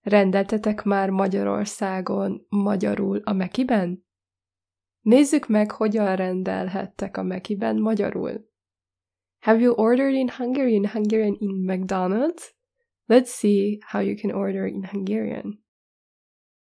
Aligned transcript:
Rendeltetek 0.00 0.82
már 0.82 1.10
Magyarországon 1.10 2.46
magyarul 2.48 3.20
a 3.24 3.32
Mekiben? 3.32 4.04
Nézzük 5.00 5.48
meg, 5.48 5.70
hogyan 5.70 6.16
rendelhettek 6.16 7.16
a 7.16 7.22
Mekiben 7.22 7.76
magyarul. 7.76 8.48
Have 9.40 9.60
you 9.60 9.74
ordered 9.74 10.14
in 10.14 10.28
Hungarian 10.28 10.88
Hungarian 10.88 11.36
in 11.38 11.64
McDonald's? 11.64 12.54
Let's 13.06 13.30
see 13.30 13.78
how 13.86 14.00
you 14.00 14.14
can 14.14 14.30
order 14.30 14.66
in 14.66 14.84
Hungarian. 14.84 15.64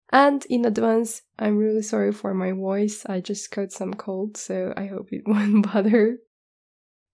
And 0.08 0.44
in 0.46 0.64
advance, 0.64 1.22
I'm 1.38 1.58
really 1.58 1.82
sorry 1.82 2.12
for 2.12 2.34
my 2.34 2.52
voice. 2.52 3.04
I 3.04 3.20
just 3.20 3.50
caught 3.50 3.72
some 3.72 3.94
cold, 3.94 4.36
so 4.36 4.72
I 4.76 4.86
hope 4.86 5.16
it 5.16 5.22
won't 5.28 5.72
bother. 5.72 6.24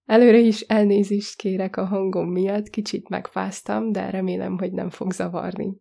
Előre 0.04 0.38
is 0.38 0.60
elnézést 0.60 1.36
kérek 1.36 1.76
a 1.76 1.84
hangom 1.84 2.28
miatt, 2.28 2.68
kicsit 2.68 3.08
megfáztam, 3.08 3.92
de 3.92 4.10
remélem, 4.10 4.58
hogy 4.58 4.72
nem 4.72 4.90
fog 4.90 5.12
zavarni. 5.12 5.80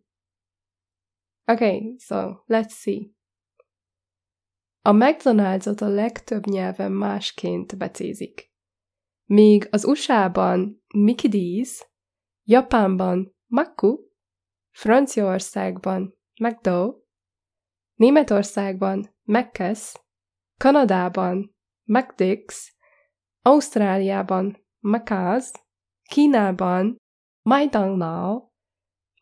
Okay, 1.44 1.94
so 1.98 2.44
let's 2.46 2.74
see. 2.74 3.14
A 4.84 4.92
McDonald'sot 4.92 5.80
a 5.80 5.88
legtöbb 5.88 6.46
nyelven 6.46 6.92
másként 6.92 7.78
becézik. 7.78 8.50
Míg 9.24 9.68
az 9.70 9.84
USA-ban 9.84 10.82
Mickey 10.94 11.30
D's, 11.30 11.86
Japánban 12.44 13.36
Makku, 13.46 13.96
Franciaországban 14.70 16.18
McDo, 16.40 16.94
Németországban 17.94 19.16
Mc's, 19.24 19.94
Kanadában 20.56 21.56
McDix, 21.84 22.76
Ausztráliában 23.42 24.66
Macaz, 24.78 25.52
Kínában 26.02 26.96
Maidanglao, 27.42 28.51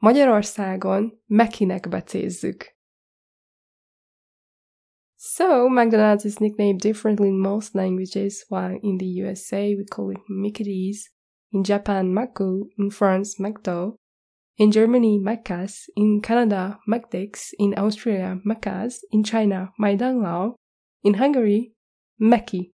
Magyarországon 0.01 1.23
Mekinek 1.27 1.89
becézzük. 1.89 2.79
So, 5.17 5.69
McDonald's 5.69 6.25
is 6.25 6.37
nicknamed 6.37 6.81
differently 6.81 7.29
in 7.29 7.39
most 7.39 7.75
languages, 7.75 8.47
while 8.48 8.79
in 8.81 8.97
the 8.97 9.23
USA 9.23 9.75
we 9.75 9.84
call 9.84 10.11
it 10.11 10.20
Mickey 10.27 10.65
D's, 10.65 11.11
in 11.51 11.62
Japan 11.62 12.12
Maku, 12.12 12.69
in 12.77 12.91
France 12.91 13.39
McDo, 13.39 13.95
in 14.55 14.70
Germany 14.70 15.19
Macas, 15.19 15.91
in 15.95 16.20
Canada 16.23 16.79
Macdix, 16.87 17.53
in 17.59 17.75
Austria 17.75 18.41
Macas, 18.42 19.05
in 19.11 19.23
China 19.23 19.73
Maidanglao, 19.79 20.55
in 21.03 21.14
Hungary 21.14 21.75
Meki. 22.19 22.70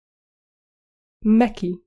Meki. 1.25 1.83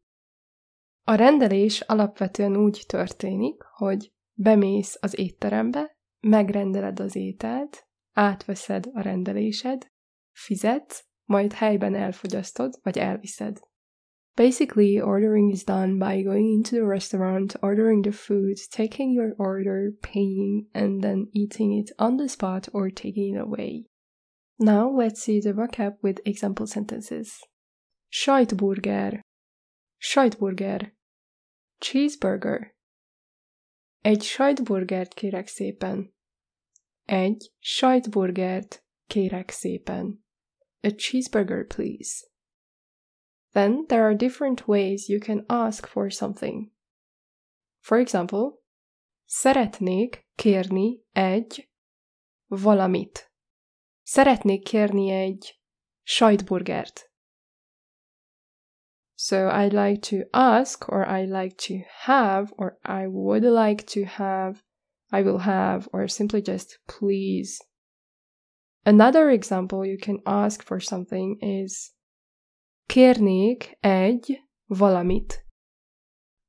A 1.04 1.14
rendelés 1.14 1.80
alapvetően 1.80 2.56
úgy 2.56 2.84
történik, 2.86 3.62
hogy 3.62 4.15
bemész 4.36 4.96
az 5.00 5.18
étterembe, 5.18 5.96
megrendeled 6.20 7.00
az 7.00 7.16
ételt, 7.16 7.86
átveszed 8.12 8.90
a 8.92 9.00
rendelésed, 9.00 9.86
fizetsz, 10.32 11.04
majd 11.24 11.52
helyben 11.52 11.94
elfogyasztod, 11.94 12.74
vagy 12.82 12.98
elviszed. 12.98 13.60
Basically, 14.34 15.00
ordering 15.00 15.50
is 15.50 15.64
done 15.64 15.98
by 15.98 16.22
going 16.22 16.46
into 16.46 16.76
the 16.76 16.84
restaurant, 16.84 17.56
ordering 17.62 18.02
the 18.02 18.12
food, 18.12 18.58
taking 18.70 19.14
your 19.14 19.34
order, 19.38 19.92
paying, 20.00 20.68
and 20.74 21.00
then 21.00 21.28
eating 21.32 21.72
it 21.72 21.90
on 21.96 22.16
the 22.16 22.28
spot 22.28 22.68
or 22.72 22.90
taking 22.90 23.34
it 23.34 23.40
away. 23.40 23.86
Now 24.58 24.90
let's 24.90 25.22
see 25.22 25.40
the 25.40 25.52
vocab 25.54 25.96
with 26.02 26.20
example 26.26 26.66
sentences. 26.66 27.38
Sajtburger. 28.12 29.20
Sajtburger. 30.02 30.90
Cheeseburger. 31.80 32.75
Egy 34.06 34.22
sajtburgert 34.22 35.14
kérek 35.14 35.46
szépen. 35.46 36.14
Egy 37.04 37.52
sajtburgert 37.58 38.84
kérek 39.06 39.50
szépen. 39.50 40.24
A 40.80 40.88
cheeseburger, 40.88 41.66
please. 41.66 42.26
Then 43.50 43.86
there 43.86 44.02
are 44.02 44.14
different 44.14 44.68
ways 44.68 45.08
you 45.08 45.18
can 45.18 45.44
ask 45.46 45.86
for 45.86 46.10
something. 46.10 46.72
For 47.78 47.98
example, 47.98 48.50
szeretnék 49.24 50.28
kérni 50.34 51.04
egy 51.12 51.70
valamit. 52.46 53.32
Szeretnék 54.02 54.64
kérni 54.64 55.10
egy 55.10 55.60
sajtburgert. 56.02 57.12
So 59.16 59.48
I'd 59.48 59.72
like 59.72 60.02
to 60.02 60.24
ask, 60.34 60.86
or 60.90 61.08
I'd 61.08 61.30
like 61.30 61.56
to 61.68 61.82
have, 62.04 62.52
or 62.58 62.78
I 62.84 63.06
would 63.06 63.44
like 63.44 63.86
to 63.88 64.04
have, 64.04 64.62
I 65.10 65.22
will 65.22 65.38
have, 65.38 65.88
or 65.92 66.06
simply 66.06 66.42
just 66.42 66.78
please. 66.86 67.62
Another 68.84 69.30
example 69.30 69.86
you 69.86 69.96
can 69.98 70.18
ask 70.26 70.62
for 70.62 70.80
something 70.80 71.38
is 71.40 71.92
Kérnék 72.86 73.78
egy 73.80 74.42
valamit. 74.66 75.44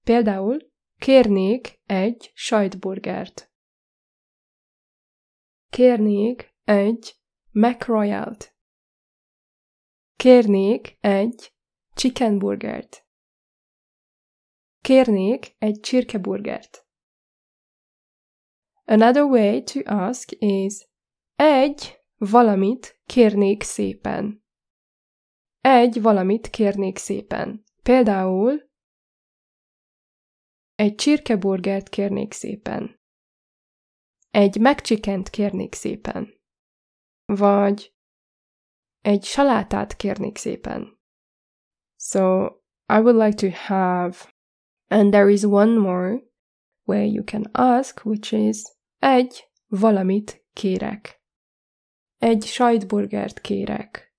Például 0.04 0.72
kérnék 1.00 1.80
egy 1.86 2.32
sajtburgert. 2.34 3.52
Kérnék 5.70 6.56
egy 6.64 7.16
McRoyalt. 7.52 8.56
Kérnék 10.16 10.98
egy 11.00 11.57
chickenburgert. 11.98 13.08
Kérnék 14.82 15.56
egy 15.58 15.80
csirkeburgert. 15.80 16.88
Another 18.86 19.24
way 19.24 19.64
to 19.64 19.80
ask 19.86 20.32
is 20.40 20.88
egy 21.36 22.02
valamit 22.18 23.02
kérnék 23.06 23.64
szépen. 23.64 24.46
Egy 25.62 26.02
valamit 26.02 26.50
kérnék 26.50 26.98
szépen. 26.98 27.64
Például 27.84 28.70
egy 30.76 30.96
csirkeburgert 30.96 31.90
kérnék 31.90 32.34
szépen. 32.34 33.00
Egy 34.30 34.60
megcsikent 34.60 35.30
kérnék 35.30 35.74
szépen. 35.74 36.42
Vagy 37.26 37.96
egy 39.02 39.24
salátát 39.24 39.96
kérnék 39.96 40.38
szépen. 40.38 40.97
So, 42.00 42.62
I 42.88 43.00
would 43.00 43.16
like 43.16 43.38
to 43.38 43.50
have, 43.50 44.32
and 44.90 45.12
there 45.12 45.30
is 45.30 45.46
one 45.46 45.78
more 45.78 46.22
where 46.86 47.06
you 47.06 47.24
can 47.24 47.46
ask, 47.54 48.06
which 48.06 48.32
is 48.32 48.64
egy 49.00 49.50
valamit 49.68 50.46
kérek. 50.54 51.22
Egy 52.18 52.44
sajtburgert 52.44 53.42
kérek. 53.42 54.14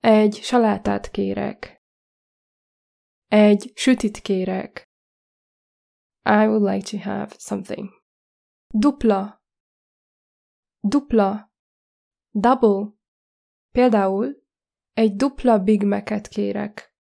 Egy 0.00 0.34
salátát 0.34 1.10
kérek. 1.10 1.82
Egy 3.28 3.72
sütit 3.74 4.18
kérek. 4.18 4.84
I 6.24 6.46
would 6.46 6.62
like 6.62 6.90
to 6.90 6.98
have 6.98 7.34
something. 7.38 7.90
Dupla. 8.68 9.42
Dupla. 10.80 11.52
Double. 12.30 12.92
Például 13.70 14.41
egy 14.92 15.16
dupla 15.16 15.58
Big 15.58 15.84
Mac-et 15.84 16.28
kérek. 16.28 16.96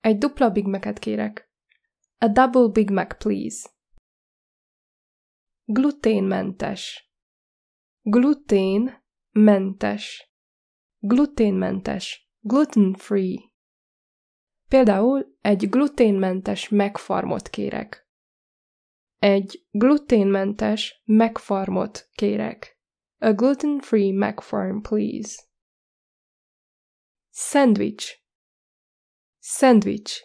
Egy 0.00 0.18
dupla 0.18 0.50
Big 0.50 0.66
Mac-et 0.66 0.98
kérek. 0.98 1.50
A 2.18 2.28
double 2.28 2.68
Big 2.68 2.90
Mac, 2.90 3.18
please. 3.18 3.68
Gluténmentes. 5.64 7.12
Gluténmentes. 8.02 10.32
Gluténmentes, 11.04 12.30
gluten-free. 12.40 13.50
Például 14.68 15.36
egy 15.40 15.68
gluténmentes 15.68 16.68
megfarmot 16.68 17.48
kérek. 17.48 18.08
Egy 19.18 19.66
gluténmentes 19.70 21.02
megfarmot 21.04 22.08
kérek. 22.14 22.80
A 23.18 23.32
gluten-free 23.32 24.12
megfarm, 24.12 24.80
please. 24.80 25.42
Sandwich. 27.34 28.20
Sandwich. 29.40 30.24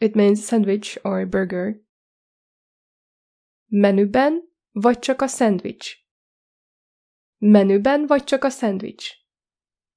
It 0.00 0.16
means 0.16 0.48
sandwich 0.48 0.96
or 1.04 1.26
burger. 1.26 1.82
Menüben 3.70 4.48
vagy 4.72 4.98
csak 4.98 5.22
a 5.22 5.26
szendvics? 5.26 5.96
Menüben 7.38 8.06
vagy 8.06 8.24
csak 8.24 8.44
a 8.44 8.48
szendvics? 8.48 9.10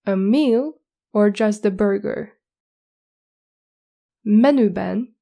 A 0.03 0.15
meal 0.15 0.81
or 1.11 1.31
just 1.33 1.61
the 1.61 1.71
burger? 1.71 2.39
Menüben, 4.21 5.17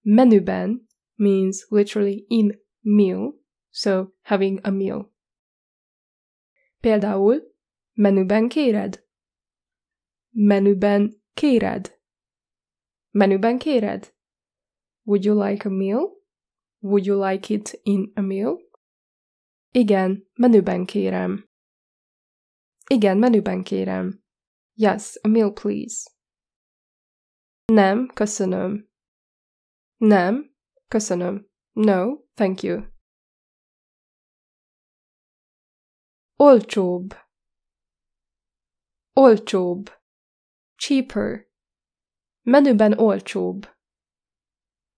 menüben 0.00 0.88
means 1.14 1.66
literally 1.68 2.24
in 2.28 2.60
meal, 2.80 3.34
so 3.70 4.14
having 4.22 4.60
a 4.62 4.70
meal. 4.70 5.12
Például, 6.80 7.54
menüben 7.92 8.48
kéred? 8.48 9.03
Menüben 10.36 11.22
kéred? 11.34 12.00
Menüben 13.10 13.58
kéred? 13.58 14.14
Would 15.06 15.24
you 15.24 15.42
like 15.48 15.68
a 15.68 15.70
meal? 15.70 16.22
Would 16.82 17.06
you 17.06 17.30
like 17.30 17.54
it 17.54 17.80
in 17.82 18.12
a 18.16 18.20
meal? 18.20 18.58
Igen, 19.70 20.30
menüben 20.34 20.84
kérem. 20.84 21.48
Igen, 22.86 23.18
menüben 23.18 23.62
kérem. 23.62 24.22
Yes, 24.74 25.16
a 25.22 25.28
meal 25.28 25.52
please. 25.52 26.10
Nem, 27.64 28.08
köszönöm. 28.14 28.88
Nem, 29.96 30.56
köszönöm. 30.88 31.48
No, 31.72 32.16
thank 32.34 32.62
you. 32.62 32.82
Olcsóbb. 36.36 37.14
Olcsóbb. 39.12 39.90
Cheaper. 40.76 41.48
Menüben 42.42 42.98
olcsóbb. 42.98 43.66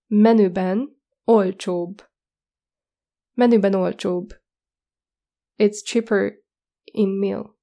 Menüben 0.07 1.01
olcsóbb. 1.23 2.09
Menüben 3.33 3.73
olcsóbb. 3.73 4.29
It's 5.55 5.83
cheaper 5.83 6.43
in 6.83 7.09
meal. 7.09 7.57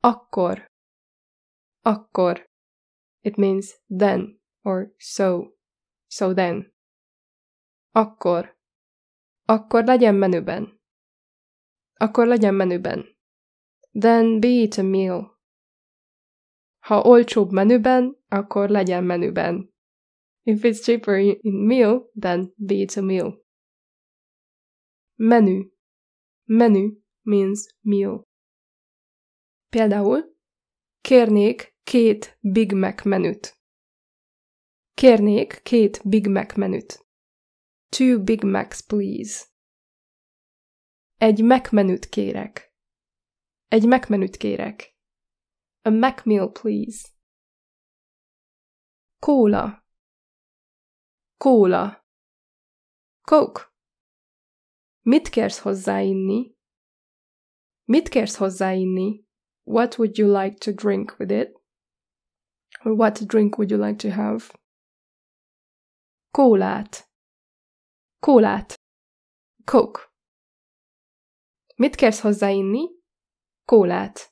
Akkor. 0.00 0.66
Akkor. 1.82 2.46
It 3.20 3.36
means 3.36 3.80
then 3.88 4.40
or 4.62 4.94
so. 4.98 5.52
So 6.08 6.34
then. 6.34 6.74
Akkor. 7.90 8.58
Akkor 9.44 9.84
legyen 9.84 10.14
menüben. 10.14 10.80
Akkor 11.94 12.26
legyen 12.26 12.54
menüben. 12.54 13.16
Then 13.92 14.40
be 14.40 14.48
it 14.48 14.78
a 14.78 14.82
meal. 14.82 15.31
Ha 16.82 17.02
olcsóbb 17.02 17.50
menüben, 17.50 18.16
akkor 18.28 18.68
legyen 18.68 19.04
menüben. 19.04 19.74
If 20.42 20.62
it's 20.62 20.82
cheaper 20.82 21.18
in 21.18 21.66
meal, 21.66 22.10
then 22.20 22.52
be 22.56 22.74
it 22.74 22.96
a 22.96 23.02
meal. 23.02 23.44
Menu. 25.14 25.70
Menu 26.44 27.00
means 27.20 27.76
meal. 27.80 28.22
Például, 29.68 30.36
kérnék 31.00 31.76
két 31.82 32.38
Big 32.40 32.72
Mac 32.72 33.04
menüt. 33.04 33.56
Kérnék 34.94 35.60
két 35.62 36.00
Big 36.04 36.26
Mac 36.26 36.56
menüt. 36.56 37.06
Two 37.88 38.22
Big 38.22 38.44
Macs, 38.44 38.86
please. 38.86 39.44
Egy 41.16 41.44
Mac 41.44 41.70
menüt 41.70 42.08
kérek. 42.08 42.74
Egy 43.68 43.86
Mac 43.86 44.08
menüt 44.08 44.36
kérek. 44.36 44.91
A 45.84 45.90
Mac 45.90 46.24
meal, 46.24 46.48
please. 46.48 47.08
Kóla. 49.20 49.84
Kóla. 51.38 52.04
Coke. 53.26 53.72
Mit 55.04 55.28
kérsz 55.28 55.58
hozzáinni? 55.58 56.56
Mit 57.84 58.08
kérsz 58.08 58.36
hozzáinni? 58.36 59.26
What 59.64 59.98
would 59.98 60.18
you 60.18 60.28
like 60.42 60.56
to 60.58 60.72
drink 60.72 61.18
with 61.18 61.32
it? 61.32 61.52
Or 62.84 62.92
what 62.92 63.26
drink 63.26 63.58
would 63.58 63.70
you 63.70 63.80
like 63.80 63.96
to 63.96 64.10
have? 64.10 64.44
Kólát. 66.30 67.10
Kólát. 68.18 68.74
Coke. 69.64 70.00
Mit 71.76 71.94
kérsz 71.94 72.20
hozzáinni? 72.20 72.88
Kólát. 73.64 74.31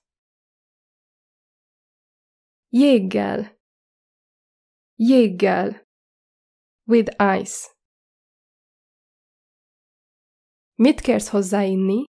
Jéggel. 2.72 3.58
Jéggel. 4.94 5.88
With 6.86 7.10
ice. 7.18 7.74
Mit 10.74 11.00
kérsz 11.00 11.28
hozzáinni? 11.28 12.04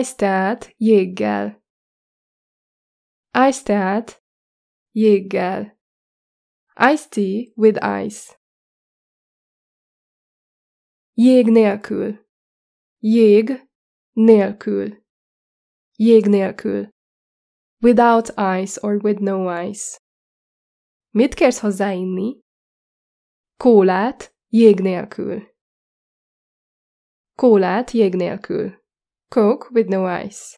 Ice 0.00 0.14
teát 0.16 0.74
jéggel. 0.76 1.62
Ice 3.48 3.62
teát 3.62 4.22
jéggel. 4.90 5.78
Ice 6.92 7.08
tea 7.08 7.52
with 7.56 7.78
ice. 8.04 8.40
Jég 11.12 11.46
nélkül. 11.46 12.26
Jég 12.98 13.68
nélkül. 14.12 15.04
Jég 15.96 16.26
nélkül. 16.26 16.93
Without 17.84 18.30
ice 18.38 18.78
or 18.82 18.96
with 18.96 19.20
no 19.20 19.46
ice. 19.46 19.98
Mit 21.10 21.34
kérsz 21.34 21.58
hozzáinni? 21.58 22.40
Kólát 23.56 24.34
jég 24.48 24.80
nélkül. 24.80 25.54
Kólát 27.36 27.90
jég 27.90 28.14
nélkül. 28.14 28.82
Coke 29.28 29.68
with 29.72 29.88
no 29.88 30.22
ice. 30.22 30.56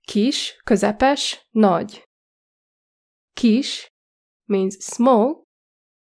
Kis, 0.00 0.60
közepes, 0.64 1.46
nagy. 1.50 2.08
Kis 3.32 3.88
means 4.44 4.76
small, 4.80 5.44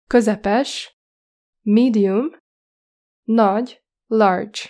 közepes, 0.06 0.96
medium, 1.62 2.36
nagy, 3.22 3.82
large. 4.06 4.60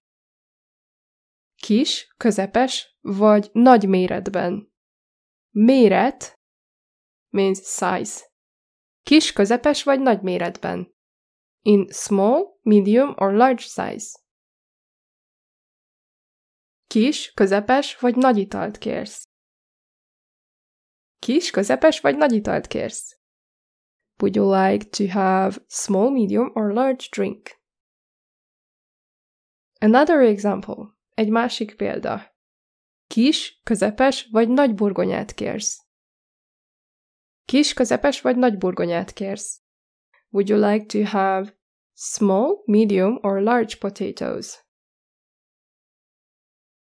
Kis, 1.54 2.14
közepes 2.16 2.89
vagy 3.00 3.50
nagy 3.52 3.88
méretben. 3.88 4.72
Méret 5.50 6.34
means 7.28 7.58
size. 7.58 8.28
Kis, 9.02 9.32
közepes 9.32 9.82
vagy 9.82 10.00
nagy 10.00 10.22
méretben. 10.22 10.94
In 11.62 11.88
small, 11.90 12.58
medium 12.62 13.14
or 13.16 13.32
large 13.32 13.62
size. 13.62 14.18
Kis, 16.86 17.32
közepes 17.32 17.98
vagy 17.98 18.16
nagy 18.16 18.38
italt 18.38 18.78
kérsz. 18.78 19.22
Kis, 21.18 21.50
közepes 21.50 22.00
vagy 22.00 22.16
nagy 22.16 22.32
italt 22.32 22.66
kérsz. 22.66 23.18
Would 24.22 24.34
you 24.34 24.54
like 24.54 24.84
to 24.84 25.06
have 25.06 25.64
small, 25.68 26.10
medium 26.10 26.50
or 26.54 26.72
large 26.72 27.04
drink? 27.10 27.58
Another 29.80 30.20
example. 30.20 30.98
Egy 31.14 31.30
másik 31.30 31.76
példa. 31.76 32.29
Kis, 33.10 33.60
közepes 33.62 34.28
vagy 34.30 34.48
nagy 34.48 34.74
burgonyát 34.74 35.34
kérsz. 35.34 35.86
Kis, 37.44 37.72
közepes 37.72 38.20
vagy 38.20 38.36
nagy 38.36 38.58
burgonyát 38.58 39.12
kérsz. 39.12 39.62
Would 40.28 40.48
you 40.48 40.58
like 40.70 40.86
to 40.86 41.04
have 41.04 41.58
small, 41.94 42.62
medium, 42.66 43.18
or 43.22 43.40
large 43.42 43.76
potatoes? 43.78 44.64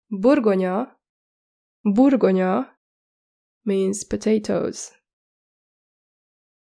Burgonya, 0.06 1.00
burgonya 1.80 2.78
means 3.62 4.06
potatoes. 4.06 4.90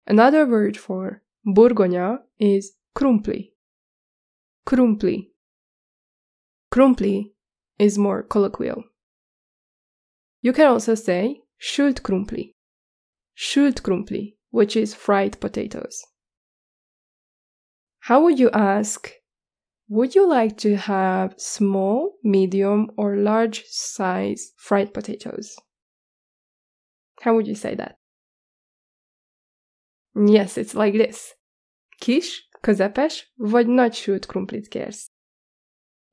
Another 0.05 0.47
word 0.47 0.77
for 0.77 1.25
burgonya 1.41 2.29
is 2.35 2.71
krumpli. 2.93 3.57
Krumpli. 4.63 5.35
Krumpli 6.69 7.35
is 7.75 7.97
more 7.97 8.27
colloquial. 8.27 8.92
You 10.43 10.51
can 10.51 10.67
also 10.67 10.93
say 10.95 11.41
sült 11.57 12.01
krumpli. 12.01 12.53
Sült 13.33 13.81
krumpli, 13.81 14.35
which 14.49 14.75
is 14.75 14.93
fried 14.93 15.39
potatoes. 15.39 16.03
How 17.99 18.21
would 18.21 18.37
you 18.37 18.49
ask? 18.51 19.09
Would 19.87 20.15
you 20.15 20.27
like 20.27 20.57
to 20.57 20.75
have 20.75 21.35
small, 21.37 22.19
medium, 22.23 22.91
or 22.97 23.15
large 23.15 23.63
size 23.69 24.51
fried 24.57 24.91
potatoes? 24.91 25.55
How 27.21 27.33
would 27.35 27.47
you 27.47 27.55
say 27.55 27.75
that? 27.75 27.95
Yes, 30.13 30.57
it's 30.57 30.75
like 30.75 30.97
this. 30.97 31.35
Kis, 32.01 32.49
közepes, 32.61 33.31
vagy 33.37 33.67
nagy 33.67 33.93
sült 33.93 34.25
krumplit 34.25 34.67
kérsz? 34.67 35.09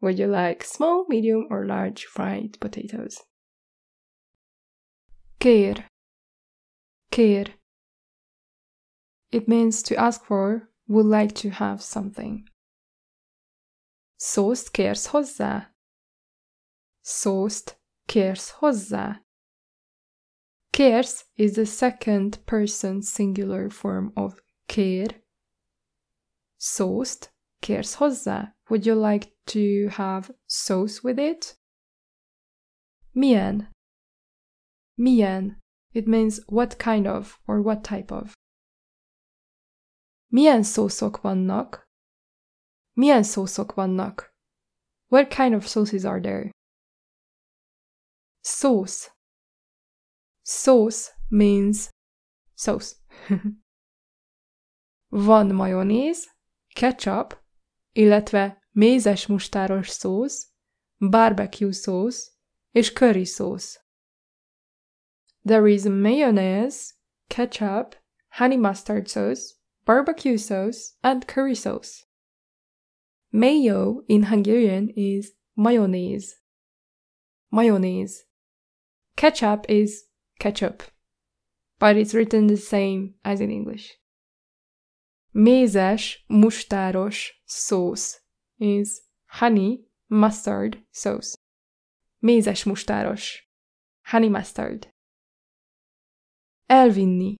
Would 0.00 0.18
you 0.18 0.28
like 0.28 0.62
small, 0.62 1.04
medium, 1.08 1.46
or 1.50 1.66
large 1.66 2.06
fried 2.06 2.58
potatoes? 2.58 3.29
Kér. 5.40 5.90
Kér. 7.08 7.60
It 9.30 9.46
means 9.46 9.82
to 9.82 9.94
ask 9.96 10.24
for 10.24 10.70
would 10.86 11.06
like 11.06 11.32
to 11.32 11.48
have 11.48 11.80
something. 11.80 12.42
Szószt 14.16 14.70
kérsz 14.70 15.06
hozzá? 15.06 15.74
Szószt 17.00 17.80
kérsz 18.06 18.50
hozzá? 18.50 19.24
Kérsz 20.70 21.26
is 21.34 21.52
the 21.52 21.64
second 21.64 22.36
person 22.44 23.00
singular 23.00 23.70
form 23.70 24.10
of 24.14 24.42
kér. 24.66 25.24
Szószt 26.56 27.34
kérsz 27.58 27.94
hozzá? 27.94 28.56
Would 28.68 28.84
you 28.86 29.06
like 29.10 29.36
to 29.44 29.88
have 29.88 30.38
sauce 30.46 31.00
with 31.02 31.18
it? 31.18 31.60
Milyen? 33.12 33.78
Milyen. 35.00 35.58
It 35.92 36.06
means 36.06 36.40
what 36.46 36.78
kind 36.78 37.06
of 37.06 37.40
or 37.46 37.60
what 37.62 37.82
type 37.82 38.14
of. 38.14 38.32
Milyen 40.26 40.62
szószok 40.62 41.20
vannak? 41.20 41.88
Milyen 42.92 43.22
szószok 43.22 43.74
vannak? 43.74 44.34
What 45.08 45.34
kind 45.34 45.54
of 45.54 45.66
sauces 45.66 46.04
are 46.04 46.20
there? 46.20 46.50
Sauce. 48.40 49.10
Sauce 50.42 51.10
means 51.28 51.88
sauce. 52.54 52.96
Van 55.08 55.54
majonéz, 55.54 56.30
ketchup, 56.74 57.42
illetve 57.92 58.62
mézes 58.70 59.26
mustáros 59.26 59.88
szósz, 59.88 60.52
barbecue 60.98 61.72
szósz 61.72 62.36
és 62.70 62.92
curry 62.92 63.24
szósz. 63.24 63.80
There 65.44 65.66
is 65.66 65.86
mayonnaise, 65.86 66.94
ketchup, 67.28 67.94
honey 68.30 68.56
mustard 68.56 69.08
sauce, 69.08 69.54
barbecue 69.86 70.36
sauce, 70.36 70.94
and 71.02 71.26
curry 71.26 71.54
sauce. 71.54 72.04
Mayo 73.32 74.02
in 74.08 74.24
Hungarian 74.24 74.90
is 74.96 75.32
mayonnaise. 75.56 76.34
Mayonnaise. 77.50 78.24
Ketchup 79.16 79.66
is 79.68 80.04
ketchup, 80.38 80.82
but 81.78 81.96
it's 81.96 82.14
written 82.14 82.46
the 82.46 82.56
same 82.56 83.14
as 83.24 83.40
in 83.40 83.50
English. 83.50 83.96
Mézes, 85.34 86.16
mustáros 86.30 87.28
sauce 87.46 88.20
is 88.58 89.02
honey 89.26 89.84
mustard 90.08 90.78
sauce. 90.92 91.36
Mézes 92.22 92.66
mustáros. 92.66 93.36
Honey 94.02 94.28
mustard. 94.28 94.88
Elvinni. 96.70 97.34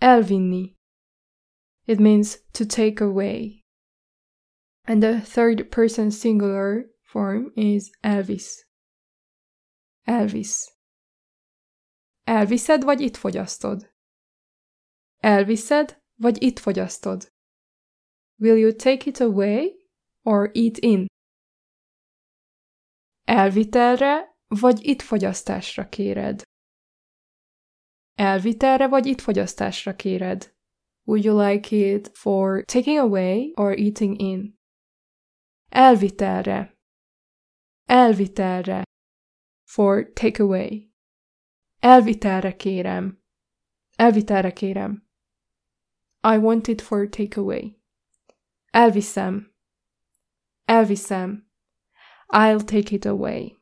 Elvinni. 0.00 0.76
It 1.86 1.98
means 1.98 2.38
to 2.52 2.64
take 2.64 3.00
away. 3.00 3.64
And 4.84 5.02
the 5.02 5.20
third 5.20 5.72
person 5.72 6.12
singular 6.12 6.84
form 7.02 7.50
is 7.56 7.90
Elvis. 8.04 8.64
Elvis. 10.06 10.54
Elviszed, 12.24 12.84
vagy 12.84 13.00
itt 13.00 13.16
fogyasztod? 13.16 13.90
Elviszed, 15.20 16.00
vagy 16.16 16.42
itt 16.42 16.58
fogyasztod? 16.58 17.28
Will 18.40 18.56
you 18.56 18.72
take 18.72 19.10
it 19.10 19.20
away 19.20 19.90
or 20.22 20.50
eat 20.54 20.78
in? 20.78 21.06
Elvitelre, 23.24 24.36
vagy 24.48 24.86
itt 24.86 25.02
fogyasztásra 25.02 25.88
kéred? 25.88 26.47
Elvitelre, 28.18 28.88
vagy 28.88 29.06
itt 29.06 29.20
fogyasztásra 29.20 29.96
kéred? 29.96 30.54
Would 31.04 31.24
you 31.24 31.40
like 31.40 31.76
it 31.76 32.10
for 32.14 32.64
taking 32.64 32.98
away 32.98 33.52
or 33.54 33.78
eating 33.78 34.20
in? 34.20 34.58
Elvitelre. 35.68 36.78
Elvitelre. 37.84 38.82
For 39.64 40.12
takeaway. 40.12 40.90
Elvitelre 41.78 42.56
kérem. 42.56 43.22
Elvitelre 43.96 44.52
kérem. 44.52 45.08
I 46.22 46.36
want 46.36 46.66
it 46.66 46.80
for 46.80 47.08
takeaway. 47.08 47.80
Elviszem. 48.70 49.54
Elviszem. 50.64 51.50
I'll 52.26 52.64
take 52.64 52.94
it 52.94 53.04
away. 53.04 53.58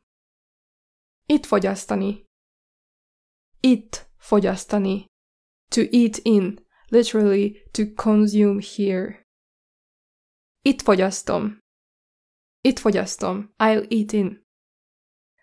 Itt 1.27 1.47
fogyasztani. 1.47 2.25
Itt 3.61 4.06
fogyasztani. 4.27 5.07
To 5.71 5.81
eat 5.81 6.17
in, 6.23 6.67
literally 6.91 7.63
to 7.73 7.83
consume 7.95 8.61
here. 8.61 9.23
Itt 10.63 10.83
fogyasztom. 10.83 11.59
Itt 12.61 12.79
fogyasztom. 12.79 13.55
I'll 13.59 13.87
eat 13.89 14.13
in. 14.13 14.45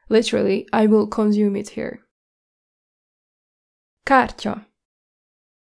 Literally, 0.07 0.65
I 0.71 0.85
will 0.87 1.07
consume 1.07 1.59
it 1.59 1.69
here. 1.69 2.09
Kártya. 4.03 4.67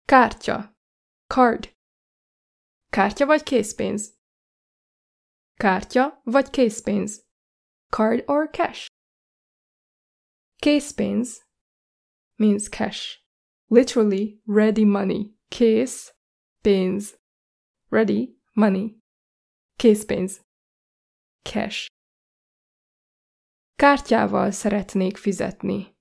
Kártya. 0.06 0.76
Card. 1.28 1.74
Kártya 2.90 3.26
vagy 3.26 3.44
készpénz? 3.44 4.18
Kártya 5.54 6.22
vagy 6.24 6.50
készpénz? 6.50 7.26
Card 7.90 8.24
or 8.26 8.50
cash? 8.50 8.88
Készpénz 10.56 11.44
means 12.36 12.70
cash. 12.70 13.22
Literally, 13.68 14.42
ready 14.46 14.84
money. 14.84 15.38
Kész, 15.48 16.14
pénz. 16.62 17.20
Ready, 17.90 18.42
money. 18.54 19.02
Készpénz. 19.76 20.42
Cash. 21.44 21.88
Kártyával 23.76 24.52
szeretnék 24.52 25.18
fizetni. 25.18 25.98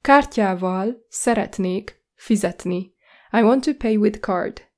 Kártyával 0.00 1.06
szeretnék 1.08 2.04
fizetni. 2.14 2.94
I 3.32 3.42
want 3.42 3.64
to 3.64 3.74
pay 3.74 3.96
with 3.96 4.18
card. 4.20 4.70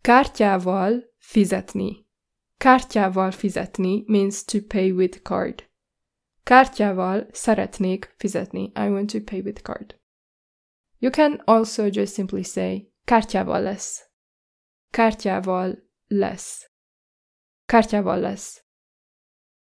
Kártyával 0.00 1.14
fizetni. 1.16 2.06
Kártyával 2.56 3.30
fizetni 3.30 4.04
means 4.06 4.44
to 4.44 4.58
pay 4.68 4.90
with 4.90 5.22
card. 5.22 5.67
Kártyával 6.48 7.26
szeretnék 7.32 8.14
fizetni. 8.16 8.62
I 8.62 8.88
want 8.88 9.10
to 9.10 9.20
pay 9.20 9.40
with 9.40 9.62
card. 9.62 10.00
You 10.98 11.10
can 11.10 11.42
also 11.44 11.84
just 11.84 12.14
simply 12.14 12.42
say 12.42 12.92
kártyával 13.04 13.62
lesz. 13.62 14.10
Kártyával 14.90 15.90
lesz. 16.06 16.70
Kártyával 17.66 18.18
lesz. 18.18 18.64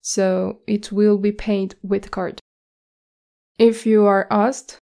So 0.01 0.59
it 0.65 0.91
will 0.91 1.19
be 1.19 1.33
paid 1.33 1.79
with 1.81 2.09
card. 2.09 2.39
If 3.57 3.85
you 3.85 4.07
are 4.07 4.27
asked, 4.29 4.79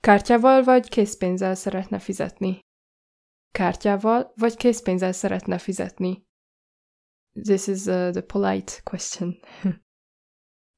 kártyával 0.00 0.62
vagy 0.62 0.88
készpénzzel 0.88 1.54
szeretne 1.54 1.98
fizetni? 1.98 2.60
Kártyával 3.52 4.32
vagy 4.36 4.56
készpénzzel 4.56 5.12
szeretne 5.12 5.58
fizetni? 5.58 6.24
This 7.42 7.66
is 7.66 7.84
uh, 7.84 8.10
the 8.10 8.22
polite 8.22 8.72
question. 8.84 9.40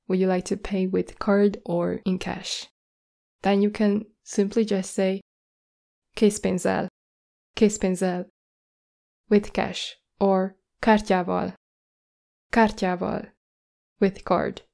Would 0.09 0.21
you 0.21 0.29
like 0.29 0.45
to 0.45 0.57
pay 0.57 0.87
with 0.87 1.19
card 1.19 1.61
or 1.65 2.01
in 2.05 2.19
cash? 2.19 2.69
Then 3.41 3.63
you 3.63 3.71
can 3.71 4.07
simply 4.23 4.65
just 4.65 4.93
say 4.93 5.21
készpénzzel, 6.15 6.87
készpénzzel, 7.55 8.29
with 9.29 9.51
cash, 9.51 9.97
or 10.19 10.57
kártyával, 10.79 11.55
kártyával, 12.51 13.35
with 14.01 14.23
card. 14.23 14.65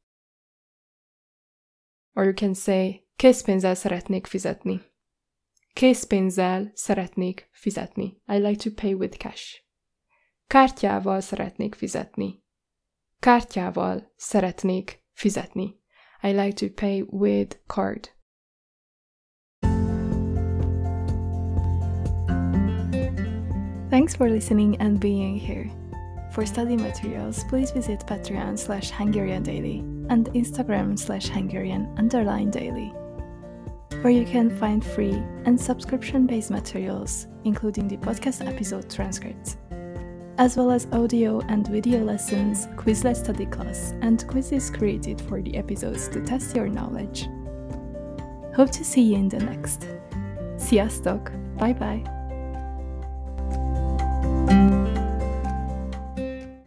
Or 2.14 2.24
you 2.24 2.34
can 2.34 2.54
say 2.54 3.06
készpénzzel 3.16 3.74
szeretnék 3.74 4.26
fizetni. 4.26 4.80
Készpénzzel 5.72 6.70
szeretnék 6.74 7.48
fizetni. 7.52 8.22
I 8.26 8.38
like 8.38 8.70
to 8.70 8.74
pay 8.82 8.94
with 8.94 9.18
cash. 9.18 9.62
Kártyával 10.46 11.20
szeretnék 11.20 11.74
fizetni. 11.74 12.42
Kártyával 13.20 14.12
szeretnék 14.16 15.06
fizetni. 15.18 15.74
I 16.22 16.32
like 16.32 16.56
to 16.56 16.70
pay 16.70 17.02
with 17.02 17.56
card. 17.68 18.10
Thanks 23.90 24.14
for 24.14 24.28
listening 24.28 24.76
and 24.80 25.00
being 25.00 25.36
here. 25.36 25.70
For 26.32 26.44
study 26.44 26.76
materials, 26.76 27.42
please 27.44 27.70
visit 27.70 28.00
Patreon 28.00 28.58
slash 28.58 28.90
Hungarian 28.90 29.42
Daily 29.42 29.78
and 30.10 30.26
Instagram 30.34 30.98
slash 30.98 31.26
Hungarian 31.28 31.92
underline 31.96 32.50
daily, 32.50 32.92
where 34.02 34.12
you 34.12 34.24
can 34.24 34.54
find 34.58 34.84
free 34.84 35.22
and 35.46 35.58
subscription 35.58 36.26
based 36.26 36.50
materials, 36.50 37.26
including 37.44 37.88
the 37.88 37.96
podcast 37.96 38.46
episode 38.46 38.90
transcripts 38.90 39.56
as 40.38 40.56
well 40.56 40.70
as 40.70 40.86
audio 40.92 41.40
and 41.48 41.66
video 41.66 42.02
lessons, 42.02 42.66
Quizlet 42.76 43.16
study 43.16 43.46
class, 43.46 43.92
and 44.02 44.26
quizzes 44.28 44.70
created 44.70 45.20
for 45.20 45.42
the 45.42 45.56
episodes 45.56 46.08
to 46.08 46.20
test 46.20 46.54
your 46.54 46.68
knowledge. 46.68 47.28
Hope 48.54 48.70
to 48.70 48.84
see 48.84 49.02
you 49.02 49.16
in 49.16 49.28
the 49.28 49.40
next. 49.40 49.86
Sziasztok! 50.56 51.32
Bye 51.58 51.72
bye! 51.72 52.17